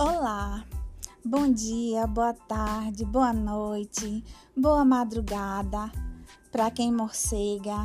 [0.00, 0.64] Olá,
[1.24, 4.22] bom dia, boa tarde, boa noite,
[4.56, 5.90] boa madrugada
[6.52, 7.84] para quem morcega.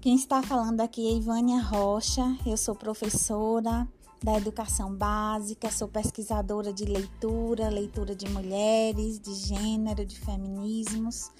[0.00, 3.86] Quem está falando aqui é Ivânia Rocha, eu sou professora
[4.20, 11.30] da educação básica, sou pesquisadora de leitura, leitura de mulheres, de gênero, de feminismos.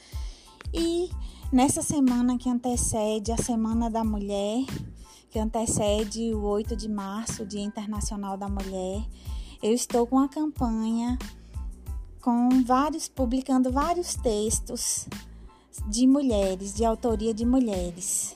[0.72, 1.10] E
[1.52, 4.64] nessa semana que antecede a Semana da Mulher,
[5.28, 9.04] que antecede o 8 de março, Dia Internacional da Mulher,
[9.62, 11.16] eu estou com a campanha
[12.20, 15.06] com vários publicando vários textos
[15.86, 18.34] de mulheres, de autoria de mulheres.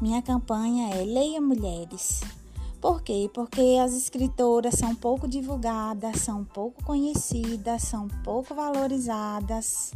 [0.00, 2.20] Minha campanha é Leia Mulheres.
[2.80, 3.30] Por quê?
[3.32, 9.92] Porque as escritoras são pouco divulgadas, são pouco conhecidas, são pouco valorizadas,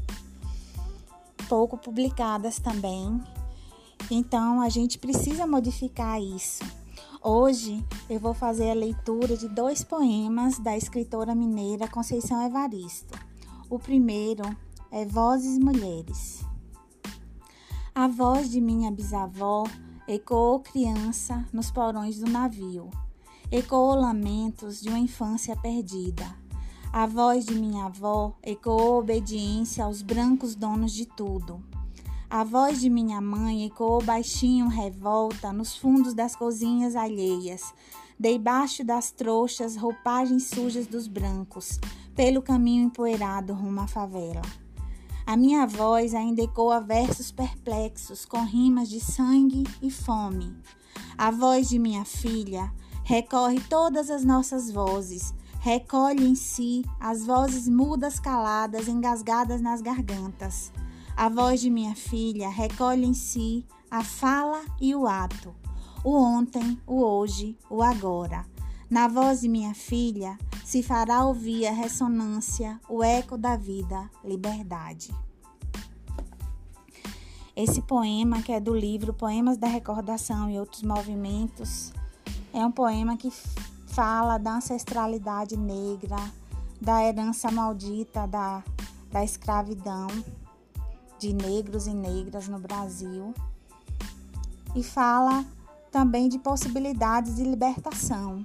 [1.49, 3.21] pouco publicadas também.
[4.11, 6.63] Então a gente precisa modificar isso.
[7.23, 13.19] Hoje eu vou fazer a leitura de dois poemas da escritora mineira Conceição Evaristo.
[13.71, 14.45] O primeiro
[14.91, 16.45] é Vozes Mulheres.
[17.95, 19.65] A voz de minha bisavó
[20.07, 22.91] ecoou criança nos porões do navio,
[23.51, 26.27] ecoou lamentos de uma infância perdida.
[26.93, 31.61] A voz de minha avó ecoou obediência aos brancos donos de tudo.
[32.31, 37.73] A voz de minha mãe ecoou baixinho revolta nos fundos das cozinhas alheias,
[38.19, 41.79] debaixo das trouxas, roupagens sujas dos brancos,
[42.15, 44.43] pelo caminho empoeirado rumo à favela.
[45.27, 50.55] A minha voz ainda ecoa versos perplexos, com rimas de sangue e fome.
[51.17, 52.73] A voz de minha filha
[53.05, 60.73] recorre todas as nossas vozes, recolhe em si as vozes mudas caladas, engasgadas nas gargantas.
[61.17, 65.55] A voz de minha filha recolhe em si a fala e o ato,
[66.03, 68.45] o ontem, o hoje, o agora.
[68.91, 75.15] Na voz de minha filha se fará ouvir a ressonância, o eco da vida, liberdade.
[77.55, 81.93] Esse poema, que é do livro Poemas da Recordação e Outros Movimentos,
[82.53, 83.31] é um poema que
[83.87, 86.17] fala da ancestralidade negra,
[86.81, 88.65] da herança maldita da,
[89.13, 90.09] da escravidão
[91.25, 93.33] de negros e negras no Brasil
[94.77, 95.43] e fala
[95.91, 98.45] também de possibilidades de libertação.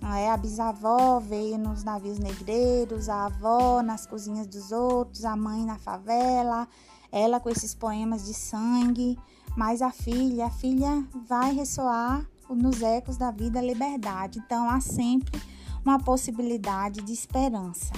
[0.00, 0.30] Não é?
[0.30, 5.78] A bisavó veio nos navios negreiros, a avó nas cozinhas dos outros, a mãe na
[5.78, 6.66] favela,
[7.12, 9.16] ela com esses poemas de sangue,
[9.56, 14.40] mas a filha, a filha vai ressoar nos ecos da vida liberdade.
[14.40, 15.40] Então há sempre
[15.84, 17.92] uma possibilidade de esperança.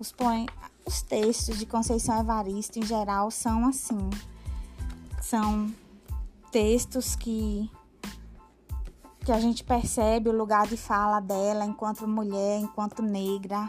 [0.00, 4.08] Os poemas os textos de Conceição Evaristo, em geral, são assim.
[5.20, 5.72] São
[6.52, 7.70] textos que
[9.24, 13.68] que a gente percebe o lugar de fala dela enquanto mulher, enquanto negra.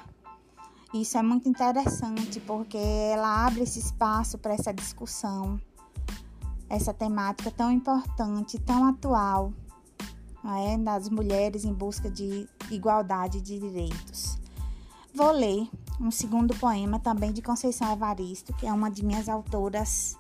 [0.94, 5.60] Isso é muito interessante porque ela abre esse espaço para essa discussão,
[6.70, 9.52] essa temática tão importante, tão atual,
[10.46, 10.78] é?
[10.78, 14.38] das mulheres em busca de igualdade de direitos.
[15.12, 15.68] Vou ler
[16.00, 20.16] um segundo poema também de Conceição Evaristo, que é uma de minhas autoras.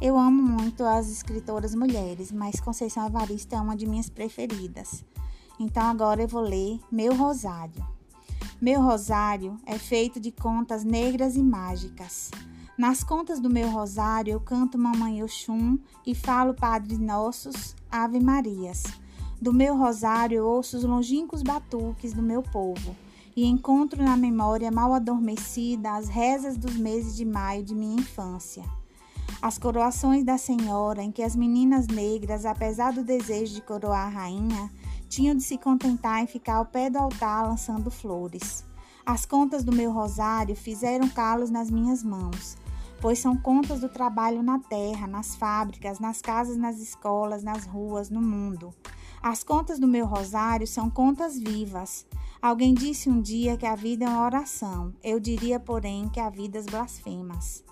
[0.00, 5.04] Eu amo muito as escritoras mulheres, mas Conceição Evaristo é uma de minhas preferidas.
[5.58, 7.86] Então agora eu vou ler Meu Rosário.
[8.60, 12.30] Meu rosário é feito de contas negras e mágicas.
[12.76, 18.84] Nas contas do meu rosário eu canto Mamãe Oxum e falo Padre Nossos, Ave Marias.
[19.40, 22.96] Do meu rosário eu ouço os longínquos batuques do meu povo
[23.34, 28.64] e encontro na memória mal adormecida as rezas dos meses de maio de minha infância.
[29.40, 34.10] As coroações da Senhora, em que as meninas negras, apesar do desejo de coroar a
[34.10, 34.70] rainha,
[35.08, 38.64] tinham de se contentar em ficar ao pé do altar lançando flores.
[39.04, 42.56] As contas do meu rosário fizeram calos nas minhas mãos,
[43.00, 48.10] pois são contas do trabalho na terra, nas fábricas, nas casas, nas escolas, nas ruas,
[48.10, 48.72] no mundo.
[49.20, 52.06] As contas do meu rosário são contas vivas.
[52.42, 54.92] Alguém disse um dia que a vida é uma oração.
[55.00, 57.62] Eu diria, porém, que a vida é blasfemas.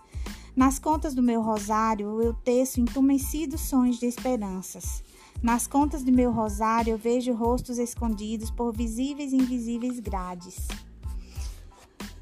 [0.54, 5.02] Nas contas do meu rosário, eu teço entumecidos sonhos de esperanças.
[5.42, 10.68] Nas contas do meu rosário, eu vejo rostos escondidos por visíveis e invisíveis grades.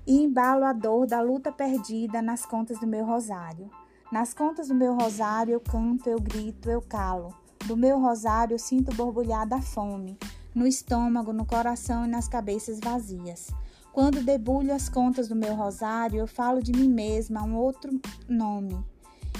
[0.06, 3.68] E embalo a dor da luta perdida nas contas do meu rosário.
[4.10, 7.34] Nas contas do meu rosário, eu canto, eu grito, eu calo.
[7.66, 10.16] Do meu rosário eu sinto borbulhada a fome,
[10.54, 13.48] no estômago, no coração e nas cabeças vazias.
[13.92, 18.78] Quando debulho as contas do meu rosário, eu falo de mim mesma um outro nome.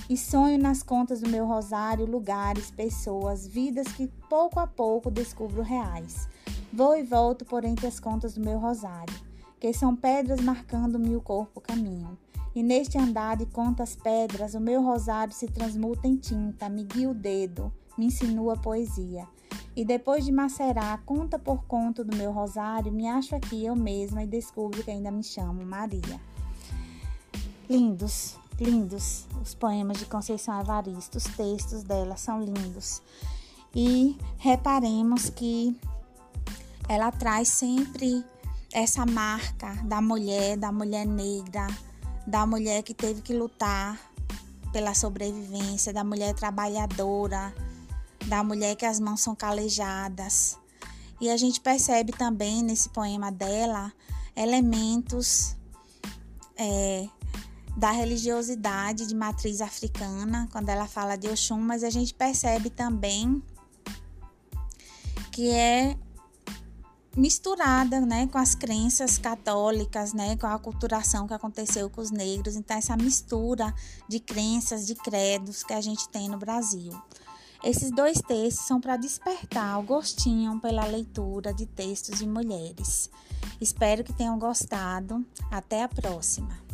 [0.09, 5.63] E sonho nas contas do meu rosário lugares, pessoas, vidas que pouco a pouco descubro
[5.63, 6.29] reais.
[6.73, 9.15] Vou e volto por entre as contas do meu rosário,
[9.61, 12.19] que são pedras marcando-me o corpo caminho.
[12.55, 17.11] E neste andar de contas pedras, o meu rosário se transmuta em tinta, me guia
[17.11, 19.27] o dedo, me insinua poesia.
[19.77, 24.25] E depois de macerar conta por conta do meu rosário, me acho aqui eu mesma
[24.25, 26.21] e descubro que ainda me chamo Maria.
[27.71, 33.01] Lindos, lindos os poemas de Conceição Evaristo, os textos dela são lindos.
[33.75, 35.79] E reparemos que
[36.89, 38.25] ela traz sempre
[38.73, 41.67] essa marca da mulher, da mulher negra,
[42.27, 43.99] da mulher que teve que lutar
[44.73, 47.55] pela sobrevivência, da mulher trabalhadora,
[48.29, 50.59] da mulher que as mãos são calejadas.
[51.21, 53.93] E a gente percebe também nesse poema dela
[54.37, 55.57] elementos
[56.57, 57.09] é,
[57.77, 63.43] da religiosidade de matriz africana, quando ela fala de Oxum, mas a gente percebe também
[65.33, 65.97] que é
[67.17, 72.55] misturada, né, com as crenças católicas, né, com a aculturação que aconteceu com os negros.
[72.55, 73.75] Então essa mistura
[74.09, 76.93] de crenças, de credos que a gente tem no Brasil.
[77.63, 83.11] Esses dois textos são para despertar o gostinho pela leitura de textos de mulheres.
[83.61, 85.27] Espero que tenham gostado.
[85.51, 86.68] Até a próxima.